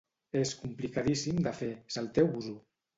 És 0.39 0.53
complicadíssim 0.61 1.45
de 1.49 1.55
fer, 1.63 1.71
salteu-vos-ho! 1.99 2.61